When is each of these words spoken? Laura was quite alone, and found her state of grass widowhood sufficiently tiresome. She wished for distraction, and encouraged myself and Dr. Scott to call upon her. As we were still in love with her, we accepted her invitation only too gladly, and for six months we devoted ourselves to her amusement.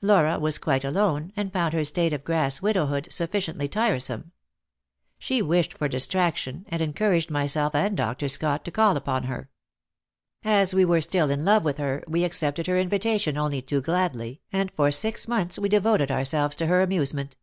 Laura 0.00 0.38
was 0.38 0.56
quite 0.56 0.82
alone, 0.82 1.30
and 1.36 1.52
found 1.52 1.74
her 1.74 1.84
state 1.84 2.14
of 2.14 2.24
grass 2.24 2.62
widowhood 2.62 3.06
sufficiently 3.12 3.68
tiresome. 3.68 4.32
She 5.18 5.42
wished 5.42 5.74
for 5.74 5.88
distraction, 5.88 6.64
and 6.70 6.80
encouraged 6.80 7.30
myself 7.30 7.74
and 7.74 7.94
Dr. 7.94 8.30
Scott 8.30 8.64
to 8.64 8.70
call 8.70 8.96
upon 8.96 9.24
her. 9.24 9.50
As 10.42 10.72
we 10.72 10.86
were 10.86 11.02
still 11.02 11.28
in 11.28 11.44
love 11.44 11.66
with 11.66 11.76
her, 11.76 12.02
we 12.08 12.24
accepted 12.24 12.66
her 12.66 12.78
invitation 12.78 13.36
only 13.36 13.60
too 13.60 13.82
gladly, 13.82 14.40
and 14.50 14.70
for 14.70 14.90
six 14.90 15.28
months 15.28 15.58
we 15.58 15.68
devoted 15.68 16.10
ourselves 16.10 16.56
to 16.56 16.66
her 16.66 16.80
amusement. 16.80 17.36